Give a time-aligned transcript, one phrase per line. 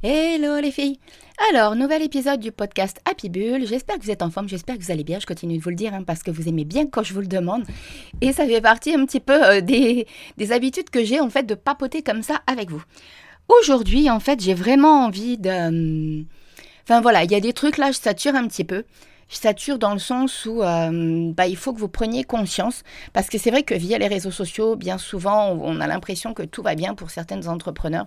[0.00, 1.00] Hello les filles
[1.50, 3.66] Alors, nouvel épisode du podcast Happy Bull.
[3.66, 5.18] J'espère que vous êtes en forme, j'espère que vous allez bien.
[5.18, 7.20] Je continue de vous le dire hein, parce que vous aimez bien quand je vous
[7.20, 7.64] le demande.
[8.20, 10.06] Et ça fait partie un petit peu euh, des,
[10.36, 12.84] des habitudes que j'ai en fait de papoter comme ça avec vous.
[13.48, 15.50] Aujourd'hui, en fait, j'ai vraiment envie de...
[15.50, 16.26] Hum,
[16.84, 18.84] enfin voilà, il y a des trucs là, je sature un petit peu
[19.28, 22.82] je sature dans le sens où euh, bah, il faut que vous preniez conscience,
[23.12, 26.42] parce que c'est vrai que via les réseaux sociaux, bien souvent, on a l'impression que
[26.42, 28.06] tout va bien pour certaines entrepreneurs.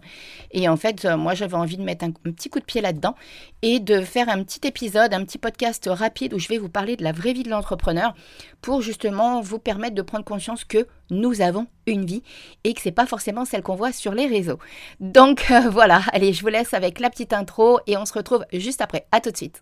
[0.52, 3.16] Et en fait, euh, moi, j'avais envie de mettre un, petit coup de pied là-dedans
[3.62, 6.96] et de faire un petit épisode, un petit podcast rapide où je vais vous parler
[6.96, 8.16] de la vraie vie de l'entrepreneur
[8.62, 12.24] pour justement vous permettre de prendre conscience que nous avons une vie
[12.64, 14.60] et que c'est pas forcément celle qu'on voit sur les réseaux.
[15.00, 18.46] Donc euh, voilà, allez, je vous laisse avec la petite intro et on se retrouve
[18.54, 19.06] juste après.
[19.12, 19.62] À tout de suite.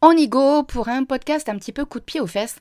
[0.00, 2.56] on y go pour un podcast un petit peu coup de pied aux fesses.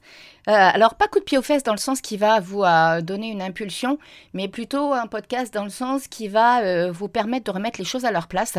[0.47, 3.01] Euh, alors pas coup de pied aux fesses dans le sens qui va vous euh,
[3.01, 3.99] donner une impulsion,
[4.33, 7.85] mais plutôt un podcast dans le sens qui va euh, vous permettre de remettre les
[7.85, 8.57] choses à leur place.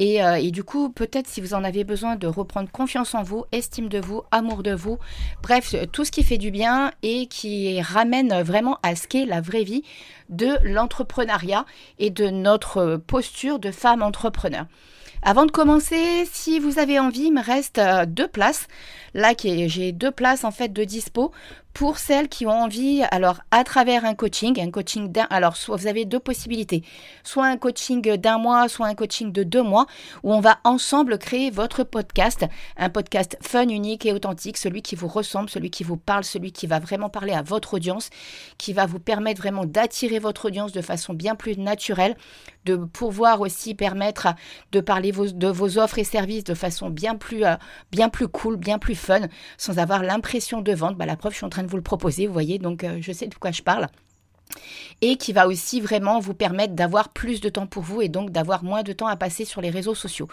[0.00, 3.46] Et, et du coup, peut-être si vous en avez besoin de reprendre confiance en vous,
[3.50, 4.96] estime de vous, amour de vous,
[5.42, 9.40] bref, tout ce qui fait du bien et qui ramène vraiment à ce qu'est la
[9.40, 9.82] vraie vie
[10.28, 11.66] de l'entrepreneuriat
[11.98, 14.66] et de notre posture de femme entrepreneur.
[15.22, 18.68] Avant de commencer, si vous avez envie, il me reste euh, deux places.
[19.14, 21.32] Là, j'ai deux places en fait de dispo
[21.74, 25.76] pour celles qui ont envie, alors à travers un coaching, un coaching d'un, alors soit
[25.76, 26.82] vous avez deux possibilités,
[27.22, 29.86] soit un coaching d'un mois, soit un coaching de deux mois,
[30.22, 32.44] où on va ensemble créer votre podcast,
[32.76, 36.52] un podcast fun, unique et authentique, celui qui vous ressemble, celui qui vous parle, celui
[36.52, 38.10] qui va vraiment parler à votre audience,
[38.58, 42.16] qui va vous permettre vraiment d'attirer votre audience de façon bien plus naturelle,
[42.64, 44.28] de pouvoir aussi permettre
[44.72, 47.56] de parler de vos offres et services de façon bien plus, euh,
[47.90, 49.22] bien plus cool, bien plus fun,
[49.56, 50.96] sans avoir l'impression de vendre.
[50.96, 52.98] Bah, la preuve, je suis en train de vous le proposer, vous voyez, donc euh,
[53.00, 53.88] je sais de quoi je parle
[55.00, 58.30] et qui va aussi vraiment vous permettre d'avoir plus de temps pour vous et donc
[58.30, 60.28] d'avoir moins de temps à passer sur les réseaux sociaux.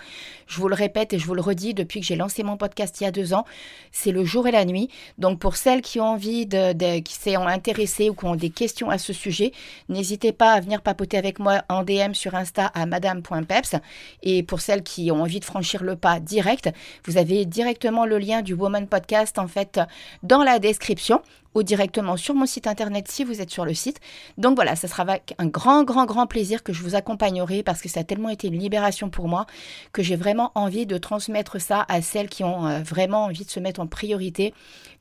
[0.47, 2.99] Je vous le répète et je vous le redis depuis que j'ai lancé mon podcast
[2.99, 3.45] il y a deux ans,
[3.91, 4.89] c'est le jour et la nuit.
[5.17, 8.89] Donc pour celles qui ont envie de, qui s'en intéressées ou qui ont des questions
[8.89, 9.51] à ce sujet,
[9.89, 13.75] n'hésitez pas à venir papoter avec moi en DM sur Insta à madame.peps
[14.23, 16.69] et pour celles qui ont envie de franchir le pas direct,
[17.05, 19.79] vous avez directement le lien du Woman Podcast en fait
[20.23, 21.21] dans la description
[21.55, 23.99] ou directement sur mon site internet si vous êtes sur le site.
[24.37, 27.81] Donc voilà, ce sera avec un grand, grand, grand plaisir que je vous accompagnerai parce
[27.81, 29.47] que ça a tellement été une libération pour moi
[29.93, 33.49] que j'ai vraiment envie de transmettre ça à celles qui ont euh, vraiment envie de
[33.49, 34.53] se mettre en priorité,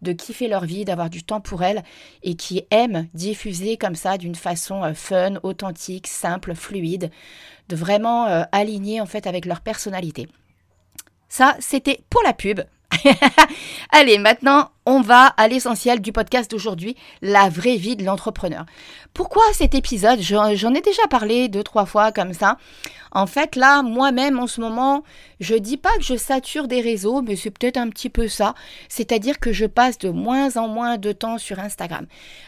[0.02, 1.82] de kiffer leur vie, d'avoir du temps pour elles
[2.22, 7.10] et qui aiment diffuser comme ça d'une façon euh, fun, authentique, simple, fluide,
[7.68, 10.28] de vraiment euh, aligner en fait avec leur personnalité.
[11.28, 12.60] Ça, c'était pour la pub.
[13.90, 18.66] Allez, maintenant, on va à l'essentiel du podcast d'aujourd'hui, la vraie vie de l'entrepreneur.
[19.14, 20.20] Pourquoi cet épisode?
[20.20, 22.58] J'en ai déjà parlé deux, trois fois comme ça.
[23.12, 25.04] En fait, là, moi-même, en ce moment,
[25.38, 28.54] je dis pas que je sature des réseaux, mais c'est peut-être un petit peu ça.
[28.88, 32.06] C'est-à-dire que je passe de moins en moins de temps sur Instagram.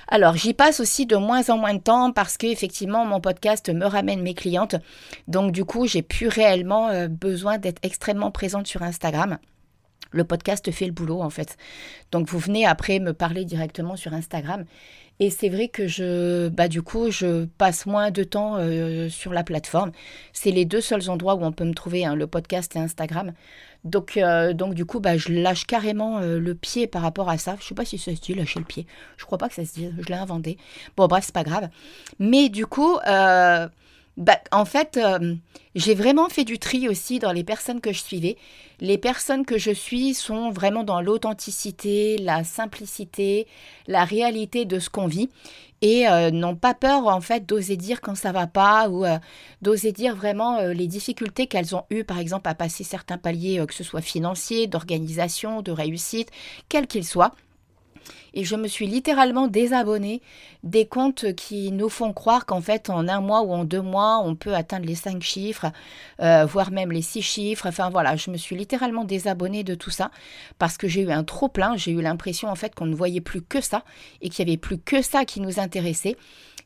[0.08, 3.86] Alors, j'y passe aussi de moins en moins de temps parce qu'effectivement, mon podcast me
[3.86, 4.74] ramène mes clientes.
[5.28, 9.38] Donc, du coup, j'ai plus réellement euh, besoin d'être extrêmement présente sur Instagram.
[10.10, 11.56] Le podcast fait le boulot en fait.
[12.12, 14.64] Donc vous venez après me parler directement sur Instagram.
[15.18, 19.32] Et c'est vrai que je, bah du coup, je passe moins de temps euh, sur
[19.32, 19.92] la plateforme.
[20.34, 23.32] C'est les deux seuls endroits où on peut me trouver, hein, le podcast et Instagram.
[23.84, 27.38] Donc, euh, donc du coup, bah, je lâche carrément euh, le pied par rapport à
[27.38, 27.56] ça.
[27.60, 28.86] Je sais pas si ça se dit lâcher le pied.
[29.16, 29.88] Je crois pas que ça se dit.
[29.98, 30.58] Je l'ai inventé.
[30.98, 31.70] Bon, bref, c'est pas grave.
[32.18, 32.98] Mais du coup,
[34.16, 35.34] bah, En fait, euh,
[35.74, 38.36] j'ai vraiment fait du tri aussi dans les personnes que je suivais.
[38.80, 43.46] Les personnes que je suis sont vraiment dans l'authenticité, la simplicité,
[43.86, 45.30] la réalité de ce qu'on vit
[45.82, 49.18] et euh, n'ont pas peur en fait d'oser dire quand ça va pas ou euh,
[49.60, 53.74] d'oser dire vraiment les difficultés qu'elles ont eues par exemple à passer certains paliers que
[53.74, 56.30] ce soit financier, d'organisation, de réussite,
[56.70, 57.32] quel qu'il soit
[58.36, 60.22] et je me suis littéralement désabonnée
[60.62, 64.20] des comptes qui nous font croire qu'en fait en un mois ou en deux mois
[64.22, 65.72] on peut atteindre les cinq chiffres,
[66.20, 67.66] euh, voire même les six chiffres.
[67.66, 70.10] Enfin voilà, je me suis littéralement désabonnée de tout ça
[70.58, 71.76] parce que j'ai eu un trop plein.
[71.76, 73.82] J'ai eu l'impression en fait qu'on ne voyait plus que ça
[74.20, 76.16] et qu'il n'y avait plus que ça qui nous intéressait.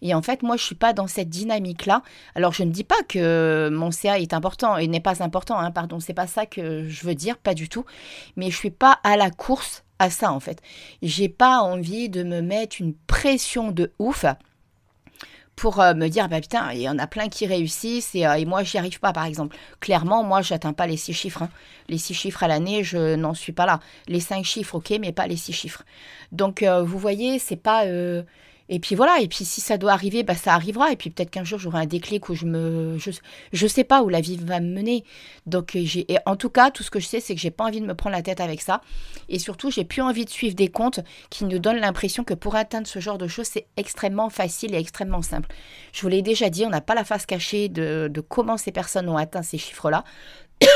[0.02, 2.02] Et en fait, moi, je suis pas dans cette dynamique-là.
[2.34, 5.70] Alors, je ne dis pas que mon CA est important et n'est pas important, hein,
[5.70, 7.84] pardon, c'est pas ça que je veux dire, pas du tout.
[8.36, 10.60] Mais je suis pas à la course à ça en fait.
[11.02, 14.24] J'ai pas envie de me mettre une pression de ouf
[15.54, 18.32] pour euh, me dire bah putain il y en a plein qui réussissent et, euh,
[18.34, 21.50] et moi j'y arrive pas par exemple clairement moi j'atteins pas les six chiffres hein.
[21.88, 25.12] les six chiffres à l'année je n'en suis pas là les cinq chiffres ok mais
[25.12, 25.82] pas les six chiffres
[26.32, 27.84] donc euh, vous voyez c'est pas
[28.72, 30.92] et puis voilà, et puis si ça doit arriver, bah ça arrivera.
[30.92, 33.10] Et puis peut-être qu'un jour j'aurai un déclic où je me, je,
[33.52, 35.04] je sais pas où la vie va me mener.
[35.46, 37.64] Donc euh, j'ai, en tout cas, tout ce que je sais, c'est que j'ai pas
[37.64, 38.80] envie de me prendre la tête avec ça.
[39.28, 41.00] Et surtout, j'ai plus envie de suivre des comptes
[41.30, 44.78] qui nous donnent l'impression que pour atteindre ce genre de choses, c'est extrêmement facile et
[44.78, 45.48] extrêmement simple.
[45.92, 48.70] Je vous l'ai déjà dit, on n'a pas la face cachée de, de comment ces
[48.70, 50.04] personnes ont atteint ces chiffres-là.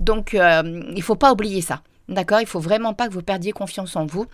[0.00, 1.82] Donc, euh, il faut pas oublier ça.
[2.08, 2.42] D'accord?
[2.42, 4.26] Il faut vraiment pas que vous perdiez confiance en vous.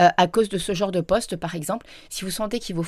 [0.00, 2.86] Euh, à cause de ce genre de poste, par exemple, si vous sentez qu'il vous,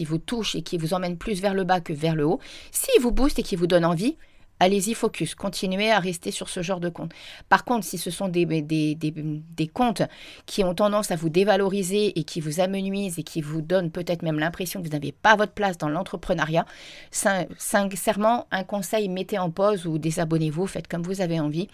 [0.00, 2.38] vous touche et qu'il vous emmène plus vers le bas que vers le haut,
[2.70, 4.16] s'il vous booste et qu'il vous donne envie,
[4.60, 7.12] allez-y focus, continuez à rester sur ce genre de compte.
[7.48, 10.02] Par contre, si ce sont des, des, comptes
[10.46, 14.22] qui ont tendance à vous dévaloriser et qui vous amenuisent et qui vous donnent peut-être
[14.22, 16.66] même l'impression que vous n'avez pas votre place dans l'entrepreneuriat,
[17.10, 21.68] sincèrement, un conseil, mettez en pause ou désabonnez-vous, faites comme vous avez envie.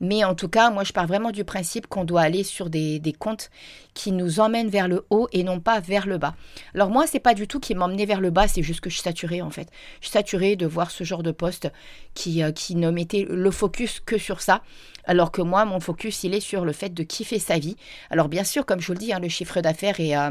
[0.00, 2.98] Mais en tout cas, moi, je pars vraiment du principe qu'on doit aller sur des,
[2.98, 3.50] des, comptes
[3.92, 6.34] qui nous emmènent vers le haut et non pas vers le bas.
[6.74, 8.94] Alors moi, c'est pas du tout qui m'emmenait vers le bas, c'est juste que je
[8.94, 9.68] suis saturée en fait.
[10.00, 11.70] Je suis saturée de voir ce genre de poste
[12.14, 14.62] qui, euh, qui ne mettait le focus que sur ça.
[15.04, 17.76] Alors que moi, mon focus, il est sur le fait de kiffer sa vie.
[18.10, 20.16] Alors bien sûr, comme je vous le dis, hein, le chiffre d'affaires est...
[20.16, 20.30] Euh,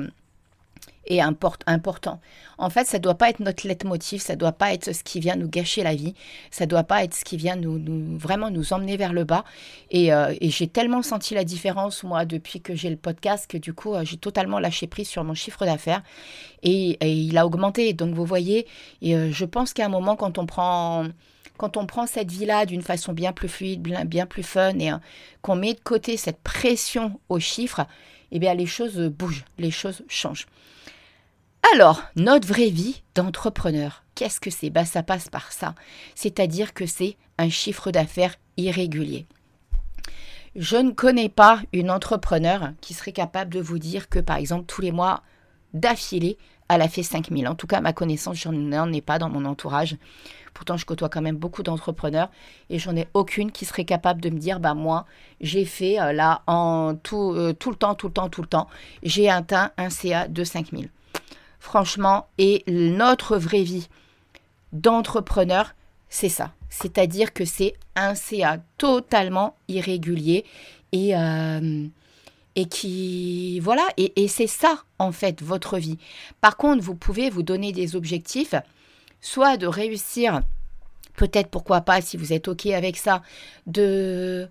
[1.10, 2.22] est important.
[2.58, 5.04] En fait, ça ne doit pas être notre leitmotiv, ça ne doit pas être ce
[5.04, 6.14] qui vient nous gâcher la vie,
[6.52, 9.44] ça ne doit pas être ce qui vient nous, vraiment nous emmener vers le bas.
[9.94, 13.74] Euh, et, j'ai tellement senti la différence, moi, depuis que j'ai le podcast, que du
[13.74, 16.04] coup, j'ai totalement lâché prise sur mon chiffre d'affaires
[16.64, 17.94] et, il a augmenté.
[17.94, 18.68] Donc, vous voyez,
[19.02, 21.06] et, je pense qu'à un moment, quand on prend
[21.60, 24.92] quand on prend cette vie-là d'une façon bien plus fluide, bien, plus fun, et
[25.42, 27.86] qu'on met de côté cette pression aux chiffres,
[28.32, 30.48] eh bien les choses bougent, les choses changent.
[31.74, 34.70] Alors, notre vraie vie d'entrepreneur, qu'est-ce que c'est?
[34.70, 35.76] Bah, Ça passe par ça.
[36.16, 39.26] C'est-à-dire que c'est un chiffre d'affaires irrégulier.
[40.56, 44.66] Je ne connais pas une entrepreneur qui serait capable de vous dire que, par exemple,
[44.66, 45.24] tous les mois
[45.74, 46.38] d'affilée,
[46.70, 47.48] elle a fait 5000.
[47.48, 49.98] En tout cas, ma connaissance, je n'en ai pas dans mon entourage.
[50.60, 52.30] Pourtant, je côtoie quand même beaucoup d'entrepreneurs
[52.70, 55.06] et j'en ai aucune qui serait capable de me dire, bah moi,
[55.40, 58.48] j'ai fait euh, là en tout, euh, tout le temps, tout le temps, tout le
[58.48, 58.68] temps,
[59.02, 60.90] j'ai atteint un CA de 5000
[61.62, 63.88] franchement, et notre vraie vie
[64.74, 65.76] d'entrepreneur,
[66.10, 66.52] c'est ça.
[66.70, 70.44] C'est-à-dire que c'est un CA totalement irrégulier
[70.92, 71.88] et, euh,
[72.70, 73.62] qui...
[73.62, 75.98] Voilà, et c'est ça, en fait, votre vie.
[76.42, 78.56] Par contre, vous pouvez vous donner des objectifs,
[79.22, 80.42] soit de réussir,
[81.16, 83.22] peut-être pourquoi pas, si vous êtes OK avec ça,
[83.68, 84.50] de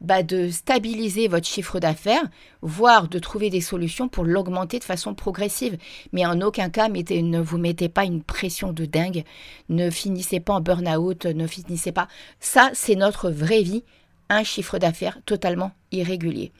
[0.00, 2.22] bah, de stabiliser votre chiffre d'affaires,
[2.62, 5.76] voire de trouver des solutions pour l'augmenter de façon progressive.
[6.12, 9.24] Mais en aucun cas, ne vous mettez pas une pression de dingue,
[9.68, 12.06] ne finissez pas en burn-out, ne finissez pas.
[12.38, 13.82] Ça, c'est notre vraie vie,
[14.28, 16.52] un chiffre d'affaires totalement irrégulier.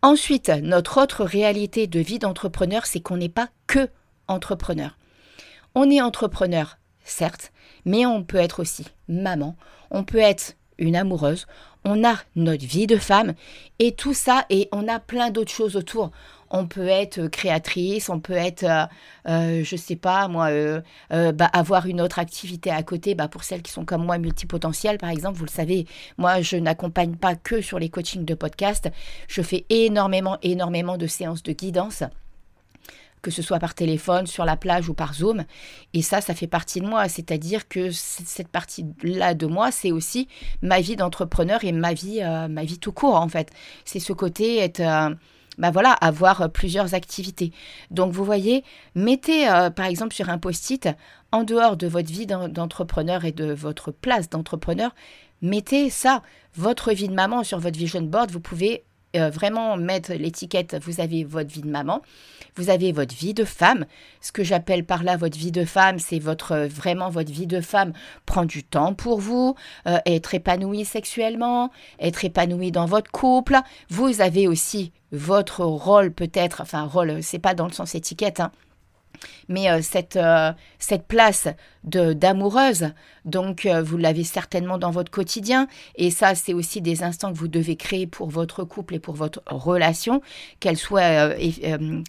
[0.00, 3.88] Ensuite, notre autre réalité de vie d'entrepreneur, c'est qu'on n'est pas que
[4.28, 4.96] entrepreneur.
[5.74, 7.52] On est entrepreneur, certes,
[7.84, 9.56] mais on peut être aussi maman,
[9.90, 11.46] on peut être une amoureuse,
[11.84, 13.34] on a notre vie de femme
[13.78, 16.10] et tout ça, et on a plein d'autres choses autour.
[16.50, 18.86] On peut être créatrice, on peut être, euh,
[19.28, 20.80] euh, je sais pas moi, euh,
[21.32, 23.14] bah, avoir une autre activité à côté.
[23.14, 26.56] Bah, pour celles qui sont comme moi multipotentielles, par exemple, vous le savez, moi je
[26.56, 28.90] n'accompagne pas que sur les coachings de podcast.
[29.28, 32.02] Je fais énormément, énormément de séances de guidance
[33.22, 35.44] que ce soit par téléphone, sur la plage ou par Zoom.
[35.94, 37.08] Et ça, ça fait partie de moi.
[37.08, 40.28] C'est-à-dire que cette partie-là de moi, c'est aussi
[40.62, 43.50] ma vie d'entrepreneur et ma vie, euh, ma vie tout court, en fait.
[43.84, 44.80] C'est ce côté être...
[44.80, 45.14] Euh,
[45.58, 47.52] bah voilà, avoir plusieurs activités.
[47.90, 48.62] Donc vous voyez,
[48.94, 50.88] mettez par exemple sur un post-it,
[51.32, 54.94] en dehors de votre vie d'entrepreneur et de votre place d'entrepreneur,
[55.42, 56.22] mettez ça,
[56.54, 58.30] votre vie de maman sur votre vision board.
[58.30, 58.84] Vous pouvez
[59.16, 62.02] euh, vraiment mettre l'étiquette, vous avez votre vie de maman,
[62.56, 63.86] vous avez votre vie de femme.
[64.20, 67.60] Ce que j'appelle par là votre vie de femme, c'est votre vraiment votre vie de
[67.60, 67.92] femme.
[68.26, 69.54] Prendre du temps pour vous,
[69.86, 73.58] euh, être épanoui sexuellement, être épanoui dans votre couple.
[73.88, 78.52] Vous avez aussi votre rôle peut-être, enfin rôle, c'est pas dans le sens étiquette, hein,
[79.48, 81.48] mais euh, cette, euh, cette place
[81.84, 82.90] d'amoureuse,
[83.24, 87.38] donc euh, vous l'avez certainement dans votre quotidien, et ça c'est aussi des instants que
[87.38, 90.20] vous devez créer pour votre couple et pour votre relation,
[90.60, 91.34] qu'elle soit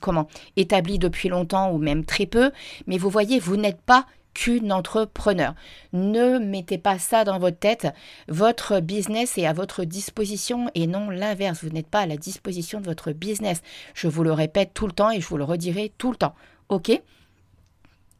[0.01, 2.51] comment établie depuis longtemps ou même très peu,
[2.87, 5.53] mais vous voyez, vous n'êtes pas qu'une entrepreneur.
[5.93, 7.87] Ne mettez pas ça dans votre tête.
[8.27, 11.63] Votre business est à votre disposition et non l'inverse.
[11.63, 13.61] Vous n'êtes pas à la disposition de votre business.
[13.93, 16.35] Je vous le répète tout le temps et je vous le redirai tout le temps.
[16.69, 16.91] OK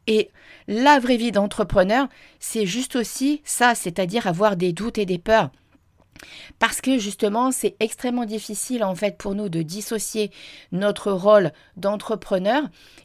[0.06, 0.30] Et
[0.68, 5.50] la vraie vie d'entrepreneur, c'est juste aussi ça, c'est-à-dire avoir des doutes et des peurs.
[6.58, 10.30] Parce que justement, c'est extrêmement difficile en fait pour nous de dissocier
[10.72, 12.62] notre rôle d'entrepreneur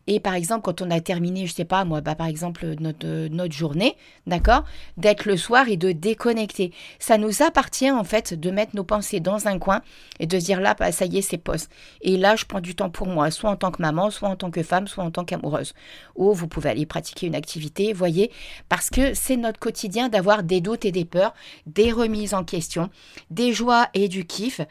[0.07, 3.27] et par exemple quand on a terminé, je sais pas moi, bah, par exemple notre,
[3.27, 3.95] notre journée,
[4.27, 4.65] d'accord,
[4.97, 6.71] d'être le soir et de déconnecter.
[6.99, 9.81] Ça nous appartient en fait de mettre nos pensées dans un coin
[10.19, 11.71] et de dire là, bah, ça y est, c'est poste.
[12.01, 14.35] Et là, je prends du temps pour moi, soit en tant que maman, soit en
[14.35, 15.73] tant que femme, soit en tant qu'amoureuse.
[16.15, 18.31] Ou vous pouvez aller pratiquer une activité, voyez,
[18.69, 21.33] parce que c'est notre quotidien d'avoir des doutes et des peurs,
[21.65, 22.89] des remises en question
[23.29, 24.61] des joies et du kiff.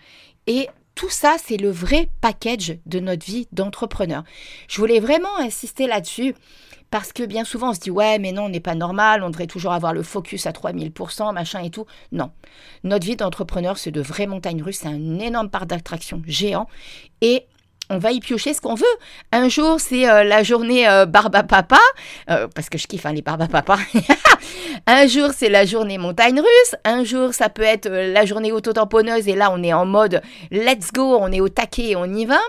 [0.47, 4.25] Et tout ça, c'est le vrai package de notre vie d'entrepreneur.
[4.69, 6.35] Je voulais vraiment insister là-dessus
[6.91, 9.31] parce que bien souvent on se dit ouais mais non on n'est pas normal, on
[9.31, 11.87] devrait toujours avoir le focus à 3000%, machin et tout.
[12.12, 12.31] Non,
[12.85, 16.69] notre vie d'entrepreneur c'est de vraies montagnes russes, c'est un énorme part d'attraction géant
[17.21, 17.47] et
[17.91, 18.85] on va y piocher ce qu'on veut.
[19.33, 21.79] Un jour, c'est euh, la journée euh, barbe papa,
[22.31, 23.79] euh, parce que je kiffe hein, les barbe papa.
[24.87, 26.76] un jour, c'est la journée montagne russe.
[26.85, 30.93] Un jour, ça peut être la journée auto-tamponneuse, et là, on est en mode let's
[30.93, 32.41] go, on est au taquet, on y va.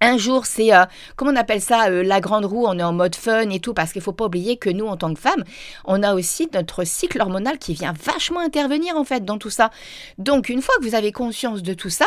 [0.00, 0.84] Un jour, c'est, euh,
[1.16, 3.74] comment on appelle ça, euh, la grande roue, on est en mode fun et tout,
[3.74, 5.42] parce qu'il faut pas oublier que nous, en tant que femmes,
[5.84, 9.70] on a aussi notre cycle hormonal qui vient vachement intervenir, en fait, dans tout ça.
[10.16, 12.06] Donc, une fois que vous avez conscience de tout ça,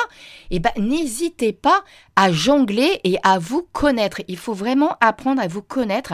[0.51, 1.83] eh ben, n'hésitez pas
[2.15, 4.21] à jongler et à vous connaître.
[4.29, 6.13] Il faut vraiment apprendre à vous connaître.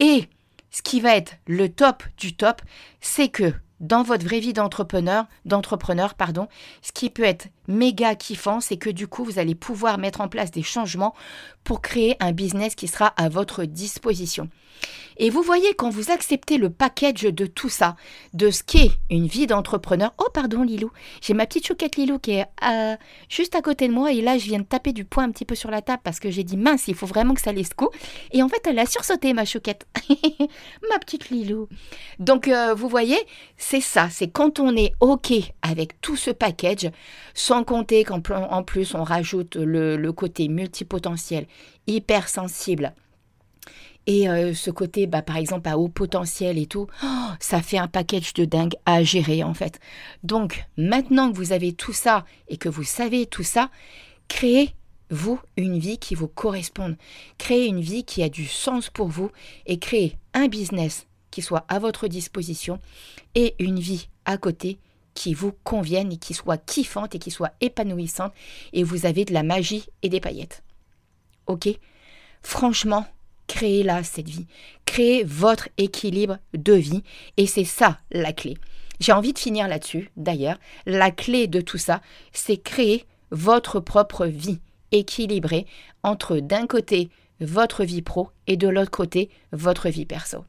[0.00, 0.24] Et
[0.70, 2.60] ce qui va être le top du top,
[3.00, 6.48] c'est que dans votre vraie vie d'entrepreneur, d'entrepreneur, pardon,
[6.82, 10.28] ce qui peut être méga kiffant, c'est que du coup, vous allez pouvoir mettre en
[10.28, 11.14] place des changements
[11.62, 14.48] pour créer un business qui sera à votre disposition.
[15.20, 17.96] Et vous voyez, quand vous acceptez le package de tout ça,
[18.34, 22.32] de ce qu'est une vie d'entrepreneur, oh pardon Lilou, j'ai ma petite chouquette Lilou qui
[22.32, 22.96] est euh,
[23.28, 25.44] juste à côté de moi et là je viens de taper du poing un petit
[25.44, 27.74] peu sur la table parce que j'ai dit mince, il faut vraiment que ça laisse
[27.74, 27.90] coup.
[28.30, 29.88] Et en fait, elle a sursauté ma chouquette.
[30.88, 31.68] ma petite Lilou.
[32.20, 33.18] Donc euh, vous voyez,
[33.56, 35.32] c'est ça, c'est quand on est OK
[35.62, 36.90] avec tout ce package,
[37.34, 41.46] sans compter qu'en plus on rajoute le, le côté multipotentiel,
[41.86, 42.92] hypersensible
[44.08, 47.76] et euh, ce côté, bah, par exemple, à haut potentiel et tout, oh, ça fait
[47.76, 49.78] un package de dingue à gérer en fait.
[50.22, 53.70] Donc maintenant que vous avez tout ça et que vous savez tout ça,
[54.26, 54.70] créez
[55.10, 56.96] vous une vie qui vous corresponde.
[57.36, 59.30] Créez une vie qui a du sens pour vous
[59.66, 62.80] et créez un business qui soit à votre disposition
[63.34, 64.78] et une vie à côté
[65.18, 68.32] qui vous convienne et qui soit kiffante et qui soit épanouissante
[68.72, 70.62] et vous avez de la magie et des paillettes.
[71.48, 71.68] Ok?
[72.40, 73.04] Franchement,
[73.48, 74.46] créez-la, cette vie.
[74.84, 77.02] Créez votre équilibre de vie.
[77.36, 78.56] Et c'est ça la clé.
[79.00, 80.60] J'ai envie de finir là-dessus, d'ailleurs.
[80.86, 82.00] La clé de tout ça,
[82.32, 84.60] c'est créer votre propre vie
[84.92, 85.66] équilibrée
[86.04, 87.10] entre d'un côté
[87.40, 90.44] votre vie pro et de l'autre côté votre vie perso.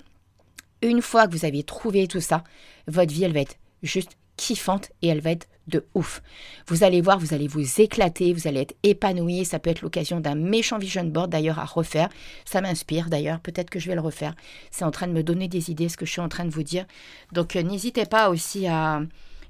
[0.84, 2.44] Une fois que vous avez trouvé tout ça,
[2.86, 6.24] votre vie, elle va être juste kiffante et elle va être de ouf.
[6.68, 9.46] Vous allez voir, vous allez vous éclater, vous allez être épanoui.
[9.46, 12.10] Ça peut être l'occasion d'un méchant vision board d'ailleurs à refaire.
[12.46, 14.34] Ça m'inspire d'ailleurs, peut-être que je vais le refaire.
[14.72, 16.50] C'est en train de me donner des idées, ce que je suis en train de
[16.50, 16.86] vous dire.
[17.34, 19.02] Donc euh, n'hésitez pas aussi à...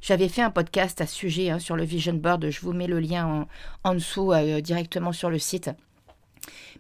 [0.01, 2.49] J'avais fait un podcast à ce sujet hein, sur le vision board.
[2.49, 3.47] Je vous mets le lien
[3.83, 5.69] en, dessous euh, directement sur le site.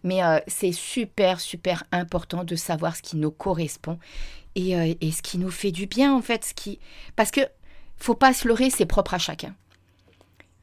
[0.03, 3.99] Mais euh, c'est super, super important de savoir ce qui nous correspond
[4.55, 6.43] et, et, ce qui nous fait du bien, en fait.
[6.43, 6.71] Ce.
[7.15, 7.41] Parce que
[7.99, 9.55] faut pas se leurrer, c'est propre à chacun.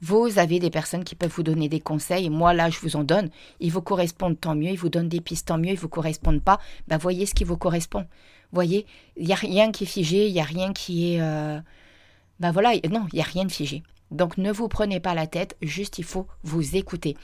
[0.03, 2.29] Vous avez des personnes qui peuvent vous donner des conseils.
[2.29, 3.31] Moi, là, je vous en donne.
[3.61, 4.71] Ils vous correspondent, tant mieux.
[4.71, 5.71] Ils vous donnent des pistes, tant mieux.
[5.71, 6.61] Ils vous correspondent pas.
[6.87, 8.07] Ben, voyez ce qui vous correspond.
[8.53, 10.27] Voyez, il n'y a rien qui est figé.
[10.29, 11.19] Il n'y a rien qui est...
[12.39, 13.83] Ben voilà, non, il n'y a rien de figé.
[14.11, 17.17] Donc ne vous prenez pas la tête, juste il faut vous écouter.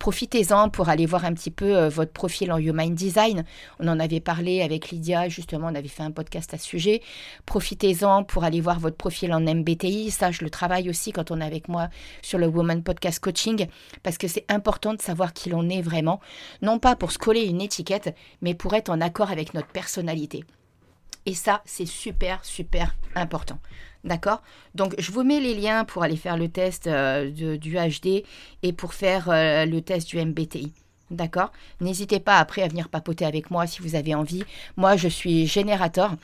[0.00, 3.44] Profitez-en pour aller voir un petit peu euh, votre profil en Human Design.
[3.78, 7.02] On en avait parlé avec Lydia, justement, on avait fait un podcast à ce sujet.
[7.46, 10.10] Profitez-en pour aller voir votre profil en MBTI.
[10.10, 11.88] Ça, je le travaille aussi quand on est avec moi
[12.20, 13.66] sur le Woman Podcast Coaching,
[14.02, 16.20] parce que c'est important de savoir qui l'on est vraiment.
[16.62, 20.44] Non pas pour se coller une étiquette, mais pour être en accord avec notre personnalité.
[21.26, 23.58] Et ça, c'est super, super important.
[24.04, 24.42] D'accord?
[24.74, 28.22] Donc, je vous mets les liens pour aller faire le test euh, du HD
[28.62, 30.72] et pour faire euh, le test du MBTI.
[31.10, 31.52] D'accord?
[31.80, 34.44] N'hésitez pas après à venir papoter avec moi si vous avez envie.
[34.76, 36.14] Moi, je suis générateur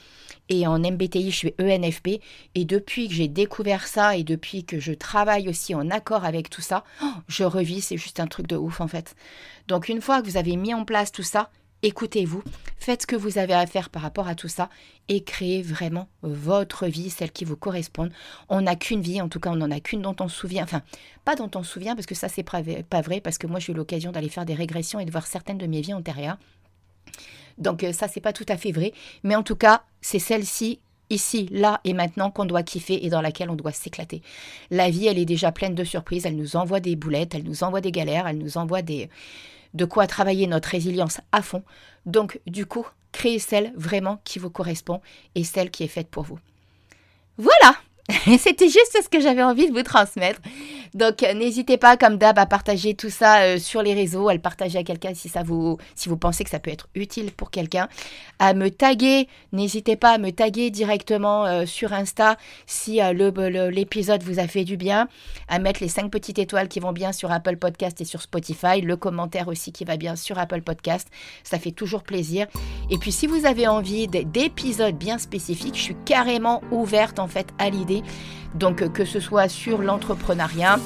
[0.50, 2.20] et en MBTI, je suis ENFP.
[2.54, 6.50] Et depuis que j'ai découvert ça et depuis que je travaille aussi en accord avec
[6.50, 9.14] tout ça, oh, je revis, c'est juste un truc de ouf en fait.
[9.68, 11.50] Donc, une fois que vous avez mis en place tout ça,
[11.82, 12.42] écoutez-vous,
[12.78, 14.68] faites ce que vous avez à faire par rapport à tout ça
[15.08, 18.10] et créez vraiment votre vie, celle qui vous correspond.
[18.48, 20.64] On n'a qu'une vie, en tout cas on n'en a qu'une dont on se souvient,
[20.64, 20.82] enfin
[21.24, 22.60] pas dont on se souvient parce que ça c'est pas
[23.00, 25.58] vrai, parce que moi j'ai eu l'occasion d'aller faire des régressions et de voir certaines
[25.58, 26.38] de mes vies antérieures.
[27.58, 30.80] Donc euh, ça c'est pas tout à fait vrai, mais en tout cas c'est celle-ci
[31.08, 34.22] ici, là et maintenant qu'on doit kiffer et dans laquelle on doit s'éclater.
[34.70, 37.64] La vie, elle est déjà pleine de surprises, elle nous envoie des boulettes, elle nous
[37.64, 39.10] envoie des galères, elle nous envoie des,
[39.74, 41.62] de quoi travailler notre résilience à fond.
[42.06, 45.00] Donc, du coup, créez celle vraiment qui vous correspond
[45.34, 46.38] et celle qui est faite pour vous.
[47.38, 47.76] Voilà
[48.38, 50.40] C'était juste ce que j'avais envie de vous transmettre.
[50.94, 54.34] Donc euh, n'hésitez pas, comme d'hab, à partager tout ça euh, sur les réseaux, à
[54.34, 55.78] le partager à quelqu'un si ça vous,
[56.20, 57.88] pensez que ça peut être utile pour quelqu'un,
[58.38, 59.28] à me taguer.
[59.52, 64.76] N'hésitez pas à me taguer directement euh, sur Insta si l'épisode vous a fait du
[64.76, 65.08] bien,
[65.48, 68.80] à mettre les cinq petites étoiles qui vont bien sur Apple Podcast et sur Spotify,
[68.80, 71.08] le commentaire aussi qui va bien sur Apple Podcast.
[71.44, 72.46] Ça fait toujours plaisir.
[72.90, 77.48] Et puis si vous avez envie d'épisodes bien spécifiques, je suis carrément ouverte en fait
[77.58, 78.02] à l'idée
[78.54, 80.78] donc que ce soit sur l'entrepreneuriat,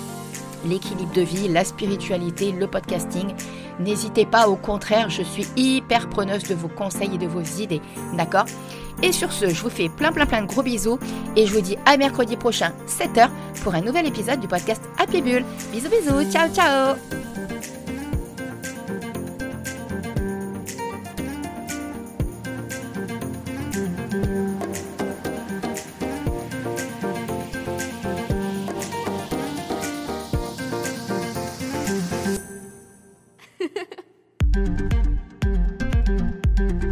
[0.67, 3.35] l'équilibre de vie, la spiritualité, le podcasting,
[3.81, 7.83] n'hésitez pas, au contraire, je suis hyper preneuse de vos conseils et de vos idées,
[8.17, 8.47] d'accord?
[9.03, 10.99] Et sur ce, je vous fais plein plein plein de gros bisous
[11.37, 13.29] et je vous dis à mercredi prochain, 7h,
[13.63, 15.45] pour un nouvel épisode du podcast Happy Bull.
[15.73, 16.95] Bisous bisous, ciao ciao